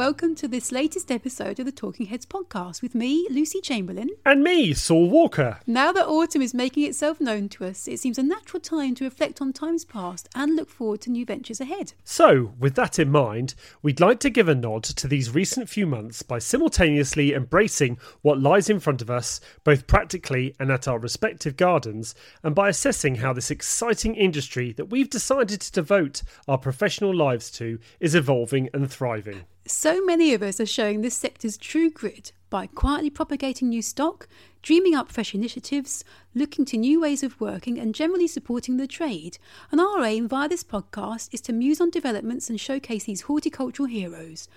[0.00, 4.08] Welcome to this latest episode of the Talking Heads podcast with me, Lucy Chamberlain.
[4.24, 5.60] And me, Saul Walker.
[5.66, 9.04] Now that autumn is making itself known to us, it seems a natural time to
[9.04, 11.92] reflect on times past and look forward to new ventures ahead.
[12.02, 15.86] So, with that in mind, we'd like to give a nod to these recent few
[15.86, 20.98] months by simultaneously embracing what lies in front of us, both practically and at our
[20.98, 26.56] respective gardens, and by assessing how this exciting industry that we've decided to devote our
[26.56, 29.44] professional lives to is evolving and thriving.
[29.72, 34.26] So many of us are showing this sector's true grit by quietly propagating new stock,
[34.62, 39.38] dreaming up fresh initiatives, looking to new ways of working, and generally supporting the trade.
[39.70, 43.86] And our aim via this podcast is to muse on developments and showcase these horticultural
[43.86, 44.48] heroes.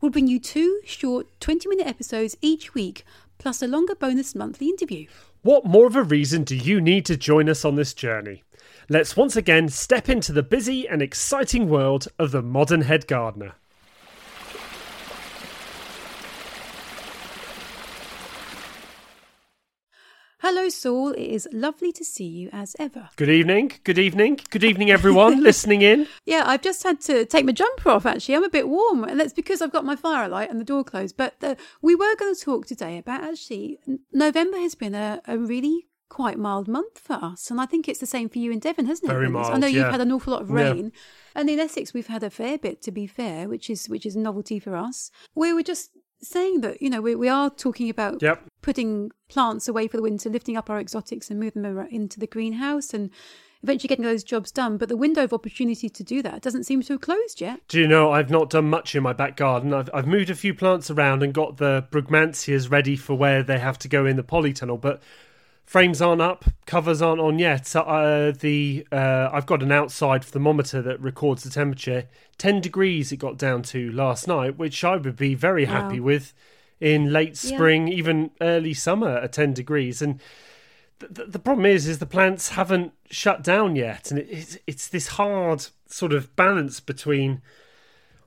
[0.00, 3.04] We'll bring you two short 20 minute episodes each week,
[3.38, 5.08] plus a longer bonus monthly interview.
[5.42, 8.44] What more of a reason do you need to join us on this journey?
[8.88, 13.56] Let's once again step into the busy and exciting world of the modern head gardener.
[20.44, 21.12] Hello, Saul.
[21.12, 23.08] It is lovely to see you as ever.
[23.16, 26.06] Good evening, good evening, good evening, everyone listening in.
[26.26, 28.34] Yeah, I've just had to take my jumper off actually.
[28.34, 30.84] I'm a bit warm, and that's because I've got my fire firelight and the door
[30.84, 31.16] closed.
[31.16, 33.78] But uh, we were going to talk today about actually,
[34.12, 37.50] November has been a, a really quite mild month for us.
[37.50, 39.14] And I think it's the same for you in Devon, hasn't it?
[39.14, 39.46] Very Dennis?
[39.46, 40.92] I mild, know you've had an awful lot of rain.
[40.92, 41.40] Yeah.
[41.40, 44.14] And in Essex we've had a fair bit to be fair, which is which is
[44.14, 45.10] a novelty for us.
[45.34, 48.42] We were just saying that, you know, we, we are talking about Yep.
[48.62, 52.26] putting plants away for the winter, lifting up our exotics and moving them into the
[52.26, 53.10] greenhouse and
[53.62, 54.76] eventually getting those jobs done.
[54.76, 57.60] But the window of opportunity to do that doesn't seem to have closed yet.
[57.68, 59.72] Do you know, I've not done much in my back garden.
[59.72, 63.58] I've, I've moved a few plants around and got the Brugmansias ready for where they
[63.58, 65.02] have to go in the polytunnel, but
[65.64, 67.74] frames aren't up, covers aren't on yet.
[67.74, 72.04] Uh, the uh, I've got an outside thermometer that records the temperature.
[72.38, 76.06] 10 degrees it got down to last night, which I would be very happy Wow.
[76.06, 76.32] with
[76.80, 77.56] in late Yeah.
[77.56, 80.02] spring, even early summer at 10 degrees.
[80.02, 80.20] And
[80.98, 84.88] the, the problem is is the plants haven't shut down yet and it, it's, it's
[84.88, 87.42] this hard sort of balance between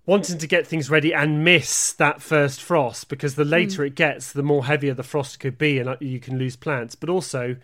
[0.08, 4.32] wanting to get things ready and miss that first frost because the later it gets
[4.32, 6.96] the more heavier the frost could be and uh, you can lose plants.
[6.96, 7.58] But also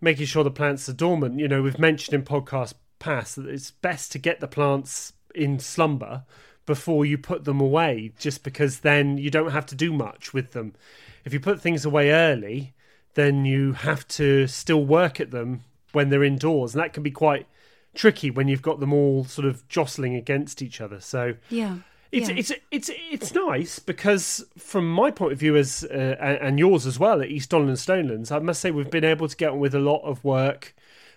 [0.00, 1.38] making sure the plants are dormant.
[1.38, 5.58] You know we've mentioned in podcast past that it's best to get the plants in
[5.58, 6.24] slumber
[6.64, 10.52] before you put them away just because then you don't have to do much with
[10.52, 10.72] them.
[11.26, 12.72] If you put things away early
[13.12, 15.60] then you have to still work at them
[15.92, 17.46] when they're indoors and that can be quite
[17.94, 21.76] tricky when you've got them all sort of jostling against each other so Yeah.
[22.12, 22.34] it's yeah.
[22.36, 26.98] it's it's it's nice because from my point of view as uh, and, yours as
[26.98, 29.58] well at East Donyland and Stonelands, I must say we've been able to get on
[29.60, 30.74] with a lot of work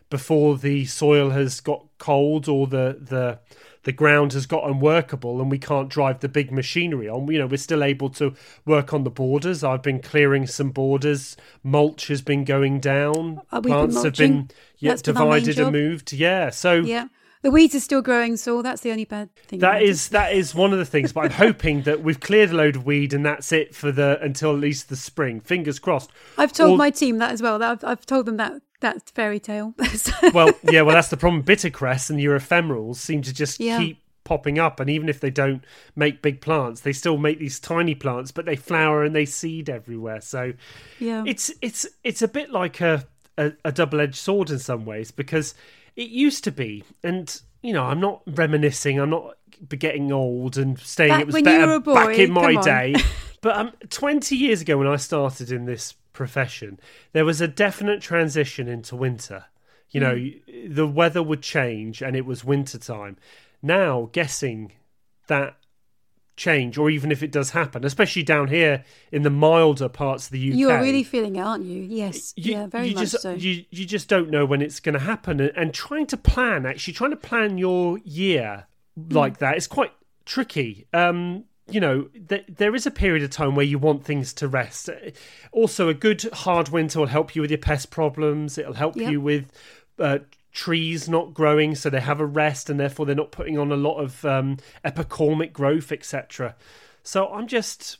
[0.09, 3.39] before the soil has got cold or the the
[3.87, 7.25] the ground has got unworkable and we can't drive the big machinery on.
[7.31, 8.33] You know, we're still able to
[8.65, 9.63] work on the borders.
[9.63, 11.37] I've been clearing some borders.
[11.63, 13.39] Mulch has been going down.
[13.49, 14.49] Uh, we've been Plants have been
[14.79, 16.11] yeah, That's been divided and moved.
[16.11, 17.07] Yeah, so Yeah.
[17.43, 19.59] The weeds are still growing, so That's the only bad thing.
[19.59, 22.55] That is that is one of the things, but I'm hoping that we've cleared a
[22.55, 25.39] load of weed and that's it for the until at least the spring.
[25.39, 26.11] Fingers crossed.
[26.37, 27.57] I've told my team that as well.
[27.57, 29.73] That I've, I've told them that that's fairy tale.
[30.33, 31.43] Well, yeah, well that's the problem.
[31.43, 33.79] Bittercress and your ephemerals seem to just Yeah.
[33.79, 35.63] keep popping up, and even if they don't
[35.95, 39.69] make big plants, they still make these tiny plants, but they flower and they seed
[39.69, 40.21] everywhere.
[40.21, 40.53] So
[40.99, 41.23] yeah.
[41.25, 43.05] it's it's it's a bit like a,
[43.37, 45.53] a, a double edged sword in some ways because
[45.95, 49.37] it used to be, and you know, I'm not reminiscing, I'm not
[49.69, 52.95] getting old and saying it was better boy, back in my day.
[53.41, 56.79] but um, 20 years ago when I started in this profession,
[57.13, 59.45] there was a definite transition into winter.
[59.91, 60.73] You know, Hmm.
[60.73, 63.15] the weather would change and it was winter time.
[63.61, 64.73] Now, guessing
[65.27, 65.55] that
[66.35, 70.31] change, or even if it does happen, especially down here in the milder parts of
[70.31, 71.81] the UK, You're really feeling it, aren't you?
[71.81, 72.33] Yes.
[72.35, 73.33] you, yeah, very you much just, so.
[73.33, 75.39] You, you just don't know when it's going to happen.
[75.39, 79.13] And, and trying to plan, actually, trying to plan your year Hmm.
[79.15, 79.93] like that is quite
[80.25, 80.85] tricky.
[80.93, 84.47] Um, you know, th- there is a period of time where you want things to
[84.47, 84.89] rest.
[85.51, 88.57] Also, a good hard winter will help you with your pest problems.
[88.57, 89.11] It'll help Yep.
[89.11, 89.51] you with
[89.99, 90.19] uh,
[90.51, 93.75] trees not growing, so they have a rest, and therefore they're not putting on a
[93.75, 96.55] lot of um, epicormic growth, etc.
[97.03, 97.97] So I'm just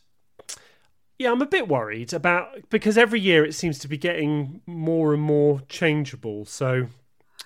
[1.20, 5.14] yeah, I'm a bit worried about because every year it seems to be getting more
[5.14, 6.46] and more changeable.
[6.46, 6.88] So,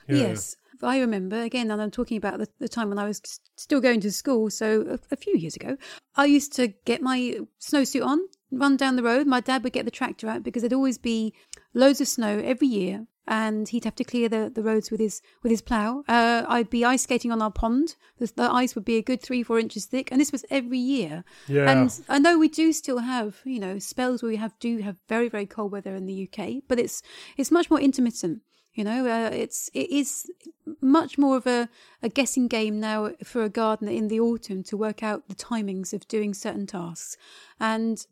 [0.07, 0.15] yeah.
[0.17, 0.57] Yes.
[0.83, 3.21] I remember, again, and I'm talking about the, the time when I was
[3.57, 5.77] still going to school, so a, a few years ago,
[6.15, 8.19] I used to get my snowsuit on,
[8.51, 9.27] run down the road.
[9.27, 11.33] My dad would get the tractor out because there'd always be
[11.73, 13.07] loads of snow every year.
[13.27, 16.03] and he'd have to clear the, the roads with his with his plough.
[16.07, 17.95] Uh, I'd be ice skating on our pond.
[18.17, 20.79] The, the, ice would be a good three four inches thick, and this was every
[20.79, 21.23] year.
[21.47, 21.69] Yeah.
[21.69, 24.97] And I know we do still have you know spells where we have do have
[25.07, 27.01] very very cold weather in the UK, but it's
[27.37, 28.41] it's much more intermittent.
[28.73, 30.31] You know, uh, it's it is
[30.79, 31.67] much more of a,
[32.01, 35.93] a guessing game now for a gardener in the autumn to work out the timings
[35.93, 37.17] of doing certain tasks,
[37.59, 38.05] and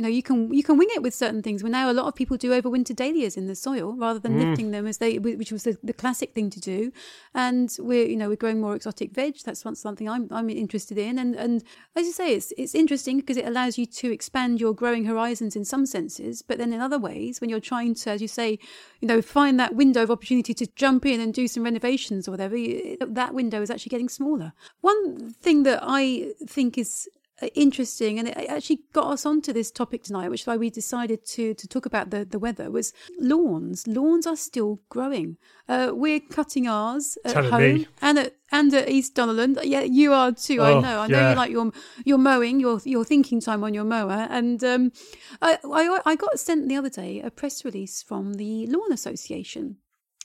[0.00, 1.60] you know you can you can wing it with certain things.
[1.62, 4.42] But now a lot of people do overwinter dahlias in the soil rather than Mm.
[4.44, 6.90] lifting them as they which was the, the classic thing to do.
[7.34, 9.34] And we're you know we're growing more exotic veg.
[9.44, 11.18] That's one- something i'm i'm interested in.
[11.18, 11.62] And and
[11.98, 15.54] as you say it's it's interesting because it allows you to expand your growing horizons
[15.54, 18.58] in some senses but then in other ways when you're trying to as you say
[19.02, 22.30] you know find that window of opportunity to jump in and do some renovations or
[22.30, 24.52] whatever you- that window is actually getting smaller.
[24.92, 25.00] One
[25.46, 27.08] thing that i think is
[27.54, 31.24] interesting and it actually got us onto this topic tonight which is why we decided
[31.26, 35.36] to to talk about the the weather was lawns lawns are still growing
[35.68, 37.86] uh, we're cutting ours at Telling home me.
[38.02, 41.18] and at and at east Donyland yeah you are too i Oh, know i know
[41.18, 41.30] yeah.
[41.30, 41.72] you like your
[42.04, 44.92] your mowing your your thinking time on your mower and um
[45.40, 49.76] I, I i got sent the other day a press release from the lawn association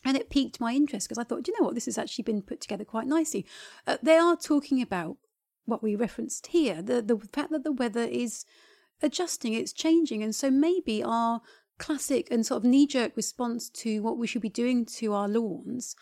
[0.08, 2.22] and it piqued my interest because I thought, do you know what, this has actually
[2.26, 3.44] been put together quite nicely.
[3.88, 5.18] Uh, they are talking about
[5.66, 8.46] what we referenced here the, the fact that the weather is
[9.02, 10.24] adjusting, it's changing.
[10.24, 11.42] And so maybe our
[11.78, 15.28] classic and sort of knee jerk response to what we should be doing to our
[15.28, 15.96] lawns,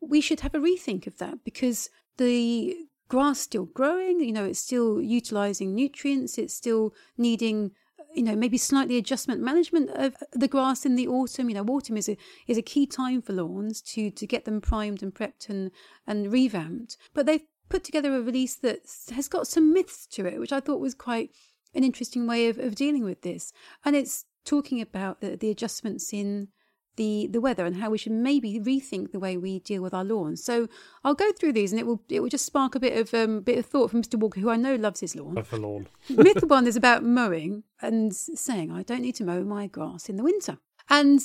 [0.00, 1.88] we should have a rethink of that because
[2.18, 2.76] the
[3.08, 7.72] grass still growing, you know, it's still utilizing nutrients, it's still needing
[8.12, 11.96] you know maybe slightly adjustment management of the grass in the autumn you know autumn
[11.96, 12.16] is a
[12.46, 15.72] is a key time for lawns to to get them primed and prepped and
[16.06, 18.80] and revamped but they've put together a release that
[19.14, 21.30] has got some myths to it which i thought was quite
[21.74, 23.52] an interesting way of, of dealing with this
[23.84, 26.48] and it's talking about the, the adjustments in
[26.96, 30.04] the the weather and how we should maybe rethink the way we deal with our
[30.04, 30.44] lawns.
[30.44, 30.68] So
[31.02, 33.40] I'll go through these and it will it will just spark a bit of um,
[33.40, 34.16] bit of thought from Mr.
[34.16, 35.36] Walker, who I know loves his lawn.
[35.38, 35.88] Of the lawn.
[36.08, 40.16] Myth one is about mowing and saying I don't need to mow my grass in
[40.16, 40.58] the winter.
[40.88, 41.20] And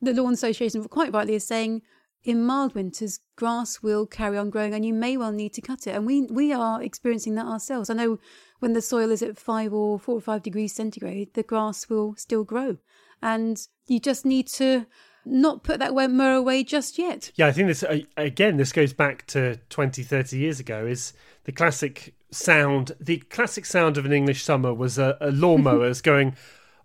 [0.00, 1.82] the Lawn Association quite rightly is saying
[2.24, 5.86] in mild winters grass will carry on growing and you may well need to cut
[5.86, 5.94] it.
[5.94, 7.90] And we we are experiencing that ourselves.
[7.90, 8.18] I know
[8.60, 12.14] when the soil is at five or four or five degrees centigrade, the grass will
[12.16, 12.78] still grow.
[13.20, 14.86] And you just need to
[15.24, 17.30] not put that mower away just yet.
[17.36, 17.84] Yeah, I think this
[18.16, 18.56] again.
[18.56, 20.86] This goes back to 20, 30 years ago.
[20.86, 21.12] Is
[21.44, 22.92] the classic sound?
[23.00, 26.36] The classic sound of an English summer was a, a lawnmowers going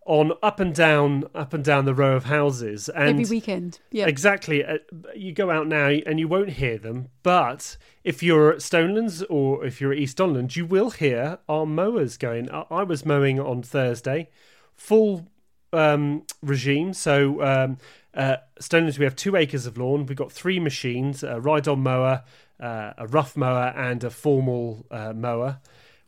[0.07, 3.79] on up and down, up and down the row of houses, and Every weekend.
[3.91, 4.07] Yeah.
[4.07, 4.63] Exactly.
[4.63, 4.77] Uh,
[5.13, 7.09] you go out now and you won't hear them.
[7.23, 11.65] But if you're at Stonelands or if you're at East Donylands, you will hear our
[11.65, 12.49] mowers going.
[12.49, 14.29] I, I was mowing on Thursday,
[14.75, 15.27] full
[15.73, 16.93] um, regime.
[16.93, 17.77] So um,
[18.13, 20.05] uh, Stonelands, we have two acres of lawn.
[20.05, 22.23] We've got three machines: a ride-on mower,
[22.61, 25.59] uh, a rough mower, and a formal uh, mower.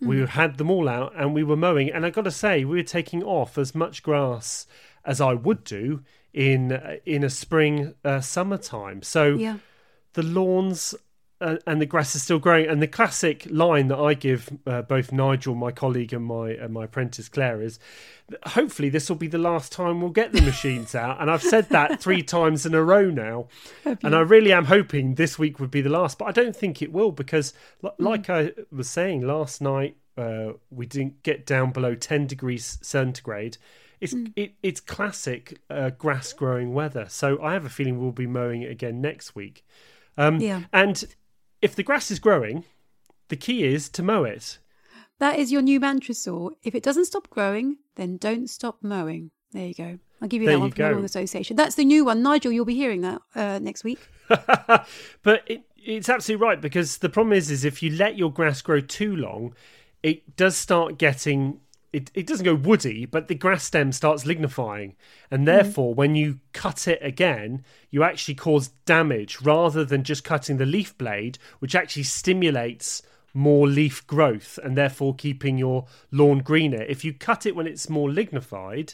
[0.08, 1.92] We had them all out and we were mowing.
[1.92, 4.66] And I got to say, we were taking off as much grass
[5.04, 6.04] as I would do
[6.34, 9.02] in uh, in a spring uh, summertime.
[9.02, 9.58] So yeah.
[10.14, 10.96] the lawns
[11.42, 12.68] and the grass is still growing.
[12.68, 16.74] And the classic line that I give uh, both Nigel, my colleague, and my and
[16.74, 17.80] my apprentice Claire is,
[18.48, 21.22] hopefully this will be the last time we'll get the machines out.
[21.22, 23.48] And I've said that three times in a row now,
[23.86, 26.18] and I really am hoping this week would be the last.
[26.18, 30.54] But I don't think it will because, li- like I was saying last night, uh,
[30.70, 33.58] we didn't get down below ten degrees centigrade.
[34.02, 37.06] It's it, it's classic uh, grass growing weather.
[37.10, 39.66] So I have a feeling we'll be mowing it again next week.
[40.18, 40.64] Um, Yeah.
[40.74, 41.06] And
[41.62, 42.64] if the grass is growing,
[43.30, 44.60] the key is to mow it.
[45.20, 46.54] That is your new mantra, Saul.
[46.64, 49.32] If it doesn't stop growing, then don't stop mowing.
[49.52, 50.00] There you go.
[50.22, 50.92] I'll give you There that one from the.
[50.92, 51.56] Lawn Association.
[51.56, 52.22] That's the new one.
[52.22, 54.00] Nigel, you'll be hearing that uh, next week.
[54.28, 58.62] but it, it's absolutely right because the problem is, is if you let your grass
[58.62, 59.54] grow too long,
[60.04, 61.62] it does start getting.
[61.92, 64.96] It, it doesn't go woody, but the grass stem starts lignifying,
[65.32, 70.58] and therefore, when you cut it again, you actually cause damage rather than just cutting
[70.58, 73.02] the leaf blade, which actually stimulates
[73.34, 76.84] more leaf growth and therefore keeping your lawn greener.
[76.84, 78.94] If you cut it when it's more lignified,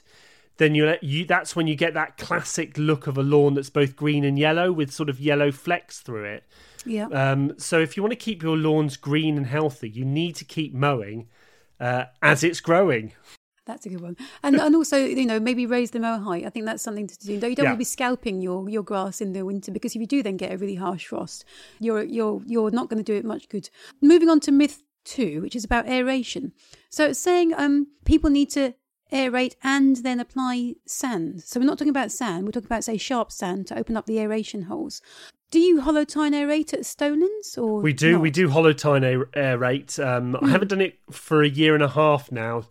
[0.57, 3.95] then you you that's when you get that classic look of a lawn that's both
[3.95, 6.43] green and yellow with sort of yellow flecks through it.
[6.85, 7.07] Yeah.
[7.07, 10.45] Um, so if you want to keep your lawns green and healthy, you need to
[10.45, 11.27] keep mowing
[11.79, 13.13] uh, as it's growing.
[13.65, 14.15] That's a good one.
[14.43, 16.45] And and also, you know, maybe raise the mower height.
[16.45, 17.33] I think that's something to do.
[17.33, 17.63] You don't Yeah.
[17.63, 20.37] want to be scalping your, your grass in the winter because if you do then
[20.37, 21.45] get a really harsh frost,
[21.79, 23.69] you're you're you're not going to do it much good.
[24.01, 26.53] Moving on to myth two, which is about aeration.
[26.91, 28.75] So it's saying um people need to
[29.11, 31.41] aerate and then apply sand.
[31.43, 34.05] So we're not talking about sand, we're talking about, say, sharp sand to open up
[34.05, 35.01] the aeration holes.
[35.55, 38.21] Do you hollow tine aerate at Stonelands or We do, not?
[38.21, 40.05] we do hollow tine aer- aerate.
[40.05, 42.65] Um, I haven't done it for a year and a half now.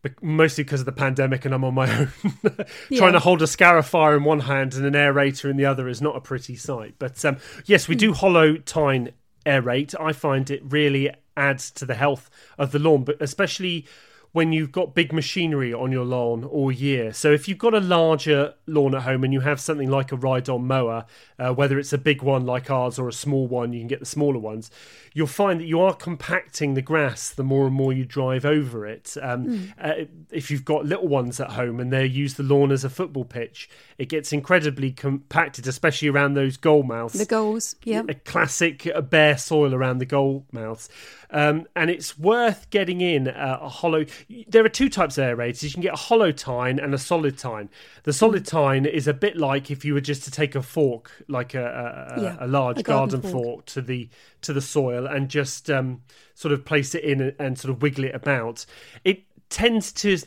[0.00, 2.08] bec- Mostly because of the pandemic, and I'm on my own.
[2.96, 6.00] Trying to hold a scarifier in one hand and an aerator in the other is
[6.00, 6.94] not a pretty sight.
[6.98, 7.36] But um,
[7.66, 9.10] yes, we do hollow tine
[9.44, 9.94] aerate.
[10.00, 13.84] I find it really adds to the health of the lawn, but especially
[14.32, 17.12] when you've got big machinery on your lawn all year.
[17.12, 20.16] So if you've got a larger lawn at home and you have something like a
[20.16, 21.04] ride-on mower,
[21.38, 24.00] uh, whether it's a big one like ours or a small one, you can get
[24.00, 24.70] the smaller ones.
[25.12, 28.86] You'll find that you are compacting the grass the more and more you drive over
[28.86, 29.16] it.
[29.20, 29.92] Um, uh,
[30.30, 33.26] if you've got little ones at home and they use the lawn as a football
[33.26, 37.76] pitch, it gets incredibly compacted, especially around those goal mouths the goals.
[37.84, 38.02] Yeah.
[38.08, 40.88] a classic uh, bare soil around the goal mouths.
[41.32, 44.04] Um, and it's worth getting in uh, a hollow.
[44.48, 45.62] There are two types of aerators.
[45.62, 47.70] You can get a hollow tine and a solid tine.
[48.02, 51.10] The solid tine is a bit like if you were just to take a fork,
[51.28, 53.44] like a, a, Yeah, a large a garden garden, fork.
[53.44, 53.66] fork.
[53.66, 54.08] to the
[54.42, 56.02] to the soil and just um,
[56.34, 58.66] sort of place it in and, and sort of wiggle it about.
[59.04, 60.18] It tends to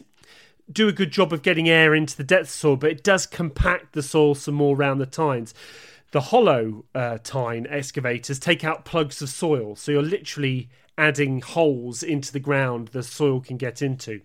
[0.71, 3.27] do a good job of getting air into the depth of soil, but it does
[3.27, 5.53] compact the soil some more around the tines.
[6.11, 12.01] The hollow uh, tine excavators take out plugs of soil, so you're literally adding holes
[12.01, 14.21] into the ground the soil can get into.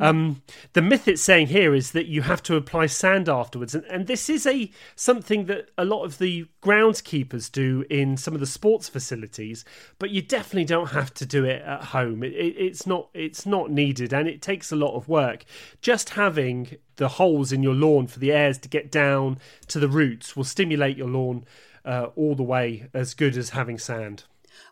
[0.00, 0.42] Um,
[0.72, 4.06] the myth it's saying here is that you have to apply sand afterwards, and, and
[4.06, 8.46] this is a something that a lot of the groundskeepers do in some of the
[8.46, 9.64] sports facilities,
[9.98, 12.22] but you definitely don't have to do it at home.
[12.22, 15.44] It, it, it's not it's not needed, and it takes a lot of work.
[15.80, 19.88] Just having the holes in your lawn for the airs to get down to the
[19.88, 21.44] roots will stimulate your lawn
[21.84, 24.24] uh, all the way as good as having sand.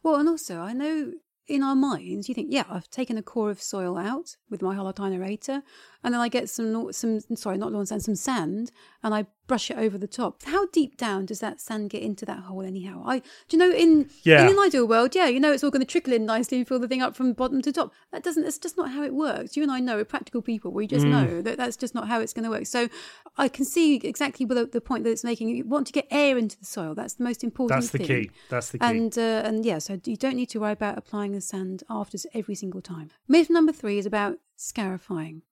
[0.02, 1.12] Well, and also, I know
[1.48, 4.74] in our minds, you think, yeah, I've taken a core of soil out with my
[4.74, 5.62] hollow tine aerator,
[6.04, 9.70] and then I get some, some sorry, not lawn sand, some sand, and I brush
[9.70, 10.42] it over the top.
[10.44, 13.02] How deep down does that sand get into that hole, anyhow?
[13.06, 14.44] I do you know in Yeah.
[14.46, 16.66] in an ideal world, yeah, you know it's all going to trickle in nicely and
[16.68, 17.92] fill the thing up from bottom to top.
[18.12, 18.44] That doesn't.
[18.44, 19.56] It's just not how it works.
[19.56, 20.72] You and I know, we're practical people.
[20.72, 20.90] We Mm.
[20.90, 22.66] just know that that's just not how it's going to work.
[22.66, 22.88] So
[23.36, 25.48] I can see exactly the, the point that it's making.
[25.48, 26.94] You want to get air into the soil.
[26.94, 27.80] That's the most important.
[27.80, 28.06] That's the thing.
[28.24, 28.30] key.
[28.48, 28.84] That's the key.
[28.86, 32.16] And uh, and yeah, so you don't need to worry about applying the sand after
[32.34, 33.10] every single time.
[33.28, 35.42] Myth number three is about scarifying.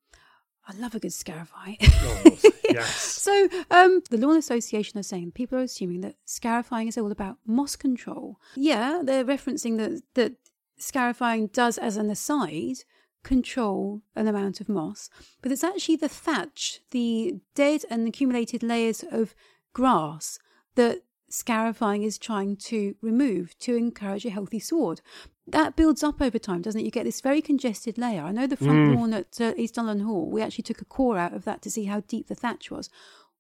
[0.71, 1.75] I love a good scarify.
[1.83, 2.39] Oh,
[2.71, 2.95] yes.
[3.01, 7.39] so um, the Lawn Association are saying people are assuming that scarifying is all about
[7.45, 8.39] moss control.
[8.55, 10.35] Yeah, they're referencing that that
[10.77, 12.85] scarifying does, as an aside,
[13.25, 15.11] control an amount of moss,
[15.43, 19.35] but it's actually the thatch, the dead and accumulated layers of
[19.73, 20.39] grass
[20.77, 25.01] that scarifying is trying to remove to encourage a healthy sward.
[25.53, 26.85] That builds up over time, doesn't it?
[26.85, 28.23] You get this very congested layer.
[28.23, 31.19] I know the front lawn at uh, East Donyland Hall, we actually took a core
[31.19, 32.89] out of that to see how deep the thatch was.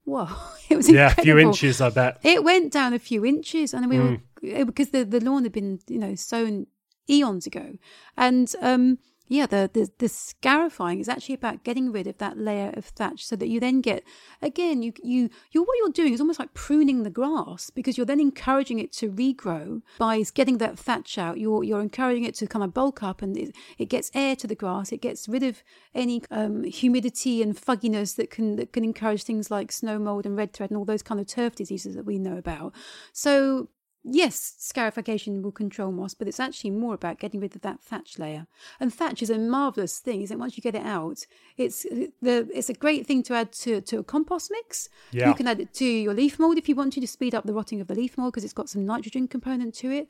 [0.04, 0.28] Whoa,
[0.68, 2.18] it was Yeah, a few inches, I bet.
[2.22, 4.14] It went down a few inches, and we Hmm.
[4.42, 6.66] were because the the lawn had been you know sown
[7.08, 7.76] eons ago,
[8.16, 8.98] and um
[9.30, 13.24] yeah the the the scarifying is actually about getting rid of that layer of thatch
[13.24, 14.04] so that you then get
[14.42, 18.06] again you you you what you're doing is almost like pruning the grass because you're
[18.06, 21.38] then encouraging it to regrow by getting that thatch out.
[21.38, 24.46] You're you're encouraging it to kind of bulk up, and it, it gets air to
[24.46, 24.92] the grass.
[24.92, 25.62] It gets rid of
[25.94, 30.36] any um, humidity and fugginess that can that can encourage things like snow mold and
[30.36, 32.74] red thread and all those kind of turf diseases that we know about.
[33.12, 33.68] So
[34.02, 38.18] yes, scarification will control moss, but it's actually more about getting rid of that thatch
[38.18, 38.46] layer.
[38.78, 40.40] And thatch is a marvelous thing, isn't it?
[40.40, 41.26] Once you get it out,
[41.56, 44.88] it's the it's a great thing to add to to a compost mix.
[45.12, 45.28] Yeah.
[45.28, 47.44] You can add it to your leaf mold if you want to to speed up
[47.44, 50.08] the rotting of the leaf mold because it's got some nitrogen component to it.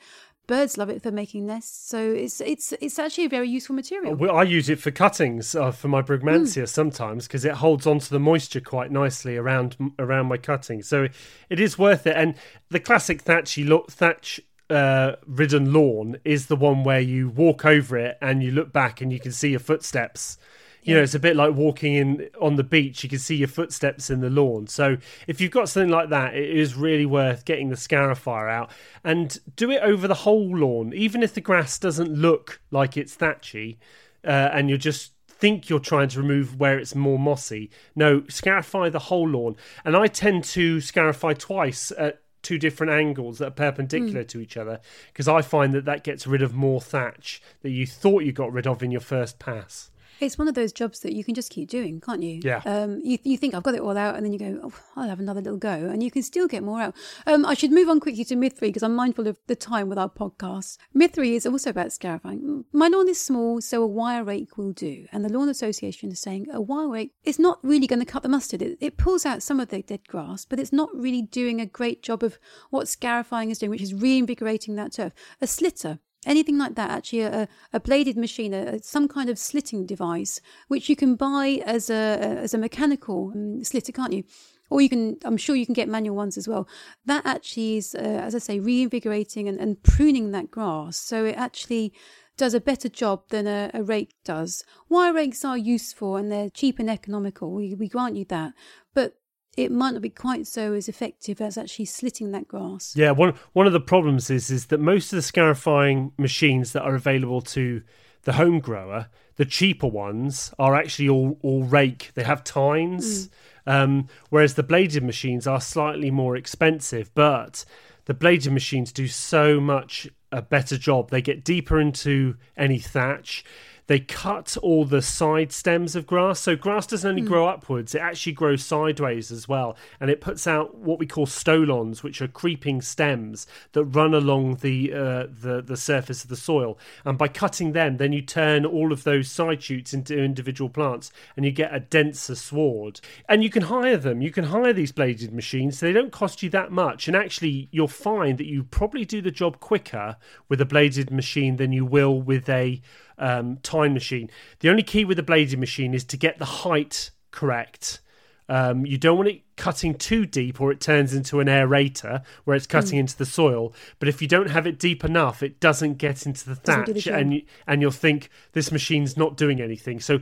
[0.51, 4.17] Birds love it for making nests, so it's it's it's actually a very useful material.
[4.17, 8.09] Well, I use it for cuttings uh, for my brugmansia sometimes because it holds onto
[8.09, 10.83] the moisture quite nicely around around my cutting.
[10.83, 11.07] So
[11.49, 12.17] it is worth it.
[12.17, 12.35] And
[12.69, 17.97] the classic thatchy lo- thatch uh, ridden lawn is the one where you walk over
[17.97, 20.37] it and you look back and you can see your footsteps.
[20.83, 23.03] You know, it's a bit like walking in on the beach.
[23.05, 24.67] You can see your footsteps in the lawn.
[24.67, 24.97] So
[25.27, 28.71] if you've got something like that, it is really worth getting the scarifier out
[29.05, 33.15] and do it over the whole lawn, even if the grass doesn't look like it's
[33.15, 33.79] thatchy,
[34.25, 37.71] uh, and you just think you're trying to remove where it's more mossy.
[37.95, 39.57] No, scarify the whole lawn.
[39.85, 44.57] And I tend to scarify twice at two different angles that are perpendicular to each
[44.57, 48.33] other because I find that that gets rid of more thatch that you thought you
[48.33, 49.91] got rid of in your first pass.
[50.21, 52.41] It's one of those jobs that you can just keep doing, can't you?
[52.45, 52.63] Yeah.
[52.65, 55.09] Um, you, you think I've got it all out, and then you go, oh, I'll
[55.09, 56.95] have another little go, and you can still get more out.
[57.27, 59.89] Um, I should move on quickly to myth three because I'm mindful of the time
[59.89, 60.79] with our podcast.
[60.93, 62.65] Myth three is also about scarifying.
[62.73, 65.07] My lawn is small, so a wire rake will do.
[65.13, 68.23] And the Lawn Association is saying a wire rake is not really going to cut
[68.23, 68.63] the mustard.
[68.63, 71.67] It, it pulls out some of the dead grass, but it's not really doing a
[71.67, 72.39] great job of
[72.71, 75.13] what scarifying is doing, which is reinvigorating that turf.
[75.41, 79.87] A slitter anything like that actually a, a bladed machine a, some kind of slitting
[79.87, 84.25] device which you can buy as a as a mechanical um, slitter can't you?
[84.69, 86.69] Or you can i'm sure you can get manual ones as well.
[87.07, 90.99] That actually is uh, as i say reinvigorating and, and pruning that grass.
[90.99, 91.93] So it actually
[92.41, 94.65] does a better job than a, a rake does.
[94.89, 97.53] Wire rakes are useful and they're cheap and economical.
[97.53, 98.55] We, we grant you that.
[98.95, 99.20] But
[99.57, 102.95] it might not be quite so as effective as actually slitting that grass.
[102.97, 106.83] Yeah, one one of the problems is is that most of the scarifying machines that
[106.83, 107.83] are available to
[108.23, 112.13] the home grower, the cheaper ones are actually all all rake.
[112.15, 113.31] They have tines, mm.
[113.67, 117.13] um, whereas the bladed machines are slightly more expensive.
[117.15, 117.65] But
[118.05, 121.11] the bladed machines do so much a better job.
[121.11, 123.45] They get deeper into any thatch
[123.91, 126.39] they cut all the side stems of grass.
[126.39, 127.27] So grass doesn't only mm.
[127.27, 129.77] grow upwards, it actually grows sideways as well.
[129.99, 134.59] And it puts out what we call stolons, which are creeping stems that run along
[134.59, 136.79] the, uh, the, the surface of the soil.
[137.05, 141.11] And by cutting them, then you turn all of those side shoots into individual plants
[141.35, 143.01] and you get a denser sward.
[143.29, 144.23] And you can hire them.
[144.23, 145.81] You can hire these bladed machines.
[145.81, 147.09] So they don't cost you that much.
[147.09, 150.17] And actually, you'll find that you probably do the job quicker
[150.49, 152.81] with a bladed machine than you will with a
[153.21, 154.29] um, tine machine.
[154.59, 158.01] The only key with the bladed machine is to get the height correct.
[158.49, 162.57] Um, you don't want it cutting too deep or it turns into an aerator where
[162.57, 163.03] it's cutting mm.
[163.03, 163.73] into the soil.
[164.01, 167.35] But if you don't have it deep enough, it doesn't get into the thatch and,
[167.35, 170.01] you, and you'll think this machine's not doing anything.
[170.01, 170.19] So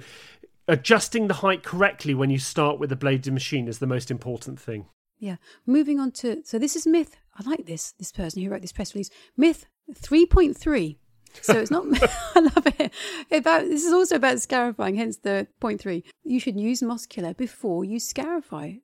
[0.67, 4.61] adjusting the height correctly when you start with a bladed machine is the most important
[4.61, 4.85] thing.
[5.19, 5.37] Yeah.
[5.65, 7.17] Moving on to so this is myth.
[7.39, 7.93] I like this.
[7.93, 9.11] This person who wrote this press release.
[9.39, 9.65] Myth
[9.95, 10.99] three point three.
[11.43, 11.85] So it's not.
[12.35, 12.93] I love it.
[13.31, 14.97] About this is also about scarifying.
[14.97, 16.05] Hence the point three.
[16.25, 18.75] You should use moss killer before you scarify.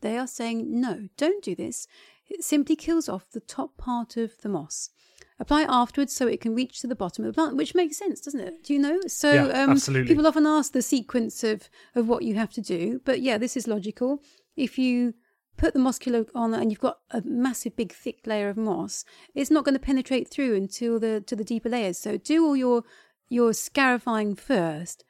[0.00, 1.86] They are saying no, don't do this.
[2.28, 4.90] It simply kills off the top part of the moss.
[5.38, 8.20] Apply afterwards so it can reach to the bottom of the plant, which makes sense,
[8.20, 8.62] doesn't it?
[8.62, 9.00] Do you know?
[9.06, 10.08] So yeah, um, absolutely.
[10.08, 13.56] people often ask the sequence of of what you have to do, but yeah, this
[13.56, 14.22] is logical.
[14.56, 15.14] If you
[15.60, 19.04] put the moss killer on and you've got a massive big thick layer of moss
[19.34, 21.98] it's not going to penetrate through until the to the deeper layers.
[21.98, 22.82] So do all your
[23.28, 25.04] your scarifying first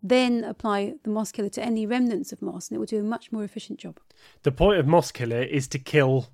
[0.00, 3.02] then apply the moss killer to any remnants of moss and it will do a
[3.02, 3.98] much more efficient job.
[4.44, 6.28] The point of moss killer is to kill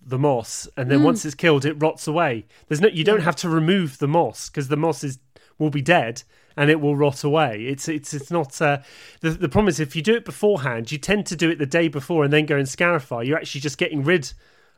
[0.00, 1.04] the moss and then mm.
[1.04, 2.46] once it's killed it rots away.
[2.68, 5.18] There's no you don't have to remove the moss because the moss is
[5.58, 6.22] will be dead
[6.58, 7.66] and it will rot away.
[7.66, 8.78] It's it's it's not uh,
[9.20, 11.66] the the problem is if you do it beforehand, you tend to do it the
[11.66, 13.22] day before and then go and scarify.
[13.22, 14.32] You're actually just getting rid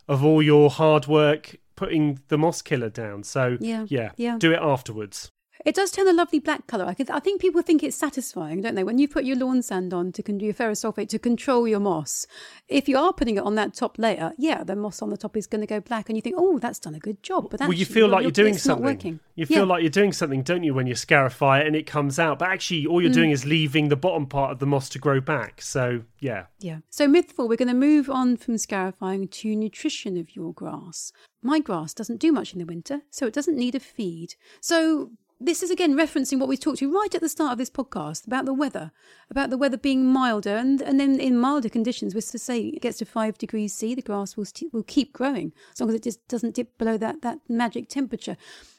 [0.06, 3.22] of all your hard work putting the moss killer down.
[3.22, 4.36] So yeah, yeah, yeah.
[4.38, 5.30] do it afterwards.
[5.64, 6.86] It does turn a lovely black colour.
[6.86, 8.84] I, I think people think it's satisfying, don't they?
[8.84, 11.80] When you put your lawn sand on to do your ferrous sulfate to control your
[11.80, 12.26] moss,
[12.68, 15.36] if you are putting it on that top layer, yeah, the moss on the top
[15.36, 17.50] is going to go black, and you think, oh, that's done a good job.
[17.50, 19.20] But well, you feel like you're, doing something.
[19.34, 19.64] You feel yeah.
[19.64, 22.38] like you're doing something, don't you, when you scarify it and it comes out?
[22.38, 23.14] But actually, all you're mm.
[23.14, 25.60] doing is leaving the bottom part of the moss to grow back.
[25.60, 26.78] So yeah, yeah.
[26.88, 31.12] So myth four, we're going to move on from scarifying to nutrition of your grass.
[31.42, 34.34] My grass doesn't do much in the winter, so it doesn't need a feed.
[34.60, 37.70] So this is again referencing what we talked to right at the start of this
[37.70, 38.92] podcast about the weather,
[39.30, 42.82] about the weather being milder, and and then in milder conditions, which to say it
[42.82, 45.94] gets to five degrees C, the grass will st- will keep growing as long as
[45.94, 48.36] it just doesn't dip below that that magic temperature.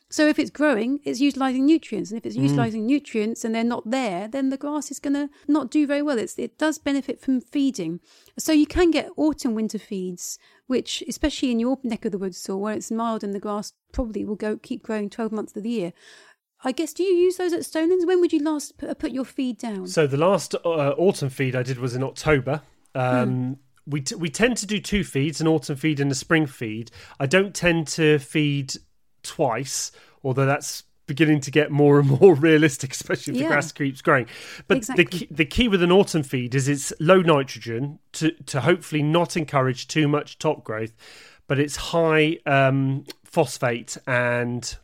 [0.09, 2.43] So if it's growing, it's utilizing nutrients, and if it's mm.
[2.43, 6.01] utilizing nutrients and they're not there, then the grass is going to not do very
[6.01, 6.17] well.
[6.17, 8.01] It's, it does benefit from feeding,
[8.37, 12.49] so you can get autumn winter feeds, which especially in your neck of the woods,
[12.49, 15.63] or where it's mild and the grass probably will go keep growing twelve months of
[15.63, 15.93] the year
[16.63, 18.05] I guess, do you use those at Stonelands?
[18.05, 19.87] When would you last put, put your feed down?
[19.87, 22.61] So the last uh, autumn feed I did was in October.
[22.93, 23.53] Um, hmm.
[23.87, 26.91] We t- we tend to do two feeds, an autumn feed and a spring feed.
[27.19, 28.75] I don't tend to feed
[29.23, 29.91] twice,
[30.23, 33.47] although that's beginning to get more and more realistic, especially if yeah.
[33.47, 34.27] the grass keeps growing.
[34.67, 35.03] But exactly.
[35.03, 39.01] the key, the key with an autumn feed is it's low nitrogen to to hopefully
[39.01, 40.93] not encourage too much top growth,
[41.47, 44.77] but it's high um, phosphate and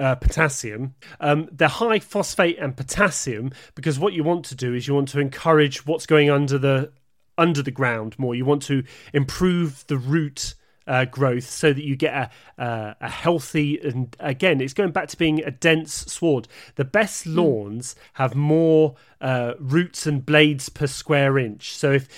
[0.00, 0.94] uh, potassium.
[1.20, 5.08] Um, they're high phosphate and potassium because what you want to do is you want
[5.10, 6.90] to encourage what's going under the
[7.38, 8.34] under the ground more.
[8.34, 8.82] You want to
[9.12, 10.54] improve the root
[10.86, 15.08] uh, growth so that you get a, uh, a healthy and again it's going back
[15.08, 17.36] to being a dense sward the best Hmm.
[17.36, 22.08] lawns have more uh, roots and blades per square inch so if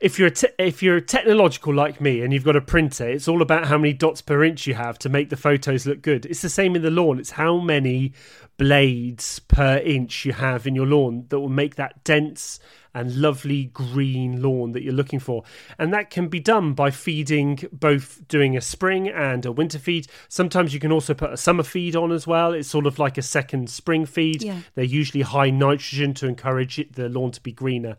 [0.00, 3.42] if you're te- if you're technological like me and you've got a printer it's all
[3.42, 6.42] about how many dots per inch you have to make the photos look good it's
[6.42, 8.12] the same in the lawn it's how many
[8.56, 12.60] blades per inch you have in your lawn that will make that dense
[12.94, 15.42] and lovely green lawn that you're looking for.
[15.78, 20.06] And that can be done by feeding both doing a spring and a winter feed.
[20.28, 22.52] Sometimes you can also put a summer feed on as well.
[22.52, 24.42] It's sort of like a second spring feed.
[24.42, 24.60] Yeah.
[24.74, 27.96] They're usually high nitrogen to encourage it, the lawn to be greener.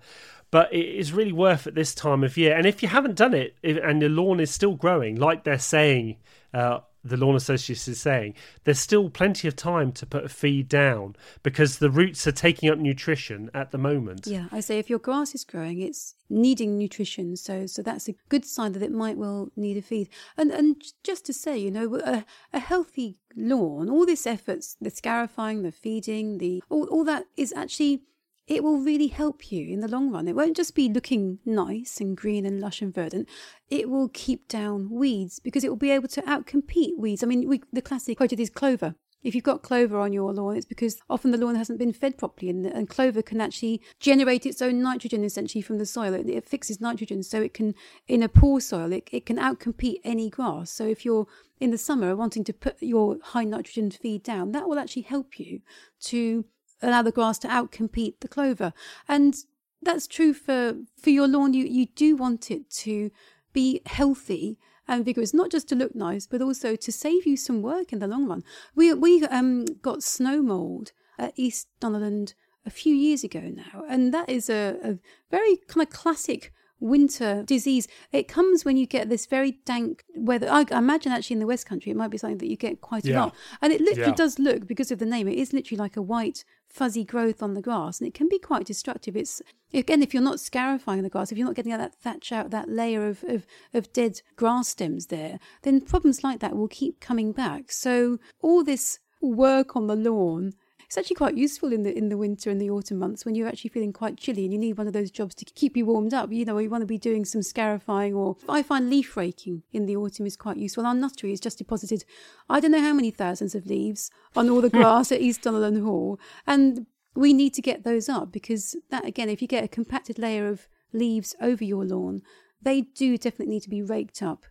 [0.56, 2.56] But it is really worth at this time of year.
[2.56, 6.16] And if you haven't done it and the lawn is still growing, like they're saying,
[6.54, 10.70] uh, the Lawn Associates is saying, there's still plenty of time to put a feed
[10.70, 14.28] down because the roots are taking up nutrition at the moment.
[14.28, 17.36] Yeah, I say if your grass is growing, it's needing nutrition.
[17.36, 20.08] So, so that's a good sign that it might well need a feed.
[20.38, 24.90] And and just to say, you know, a, a healthy lawn, all this efforts, the
[24.90, 28.04] scarifying, the feeding, the all, all that is actually
[28.48, 30.28] it will really help you in the long run.
[30.28, 33.28] It won't just be looking nice and green and lush and verdant.
[33.70, 37.24] It will keep down weeds because it will be able to outcompete weeds.
[37.24, 38.96] I mean, we, the classic quoted is clover.
[39.24, 42.16] If you've got clover on your lawn, it's because often the lawn hasn't been fed
[42.16, 46.14] properly, and, and clover can actually generate its own nitrogen essentially from the soil.
[46.14, 47.74] It, it fixes nitrogen, so it can,
[48.08, 50.70] in a poor soil, it, it can outcompete any grass.
[50.70, 51.26] So if you're
[51.60, 55.40] in the summer wanting to put your high nitrogen feed down, that will actually help
[55.40, 55.62] you
[56.02, 56.46] to
[56.82, 58.74] allow the grass to outcompete the clover.
[59.08, 59.36] And
[59.82, 61.54] that's true for for your lawn.
[61.54, 63.12] You you do want it to
[63.54, 64.58] be healthy
[64.88, 68.00] and vigorous, not just to look nice, but also to save you some work in
[68.00, 68.44] the long run.
[68.76, 72.34] We we um got snow mold at East Donyland
[72.66, 74.98] a few years ago now, and that is a, a
[75.32, 77.88] very kind of classic winter disease.
[78.12, 80.48] It comes when you get this very dank weather.
[80.50, 82.82] I, I imagine actually in the West Country, it might be something that you get
[82.82, 84.16] quite a lot, and it literally Yeah.
[84.16, 85.28] does look because of the name.
[85.28, 88.38] It is literally like a white fuzzy growth on the grass, and it can be
[88.40, 89.16] quite destructive.
[89.16, 89.42] It's
[89.74, 92.70] again if you're not scarifying the grass, if you're not getting that thatch out, that
[92.70, 97.32] layer of, of, of dead grass stems there, then problems like that will keep coming
[97.32, 97.72] back.
[97.72, 100.54] So all this work on the lawn
[100.86, 103.48] it's actually quite useful in the in the winter and the autumn months when you're
[103.48, 106.14] actually feeling quite chilly and you need one of those jobs to keep you warmed
[106.14, 106.32] up.
[106.32, 109.86] You know, you want to be doing some scarifying or I find leaf raking in
[109.86, 110.86] the autumn is quite useful.
[110.86, 112.06] Our nuttery has just deposited
[112.50, 115.84] I don't know how many thousands of leaves on all the grass at East Donyland
[115.84, 116.20] Hall.
[116.46, 120.20] And we need to get those up because that again, if you get a compacted
[120.20, 122.22] layer of leaves over your lawn,
[122.62, 124.46] they do definitely need to be raked up.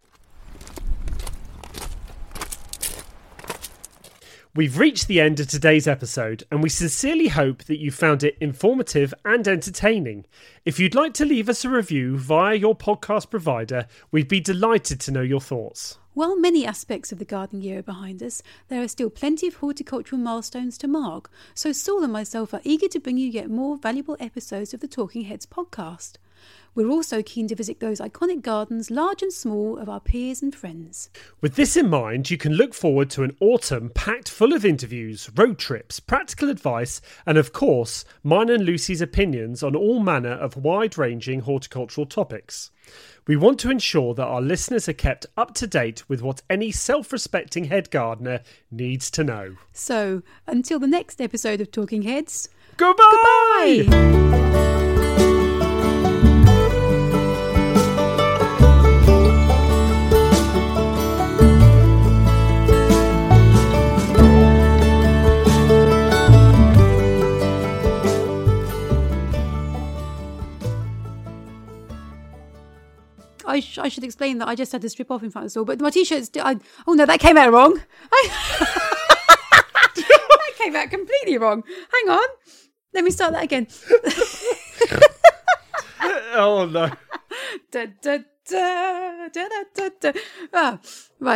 [4.56, 8.36] We've reached the end of today's episode, and we sincerely hope that you found it
[8.40, 10.26] informative and entertaining.
[10.64, 15.00] If you'd like to leave us a review via your podcast provider, we'd be delighted
[15.00, 15.98] to know your thoughts.
[16.12, 19.56] While many aspects of the gardening year are behind us, there are still plenty of
[19.56, 23.76] horticultural milestones to mark, so Saul and myself are eager to bring you yet more
[23.76, 26.12] valuable episodes of the Talking Heads podcast.
[26.74, 30.54] We're also keen to visit those iconic gardens, large and small, of our peers and
[30.54, 31.08] friends.
[31.40, 35.30] With this in mind, you can look forward to an autumn packed full of interviews,
[35.36, 40.56] road trips, practical advice, and of course, mine and Lucy's opinions on all manner of
[40.56, 42.72] wide ranging horticultural topics.
[43.26, 46.70] We want to ensure that our listeners are kept up to date with what any
[46.72, 49.56] self respecting head gardener needs to know.
[49.72, 53.86] So, until the next episode of Talking Heads, Goodbye!
[53.88, 54.83] bye!
[73.54, 75.46] I, sh- I should explain that I just had to strip off in front of
[75.46, 76.30] the store, but my t-shirt's.
[76.40, 77.80] I, oh no, that came out wrong.
[79.94, 81.62] that came out completely wrong.
[81.92, 82.28] Hang on,
[82.92, 83.66] let me start that again.
[86.36, 86.90] Oh no.
[87.70, 88.18] da, da,
[88.50, 90.12] da, da, da, da, da.
[90.52, 90.78] Ah,
[91.20, 91.32] right.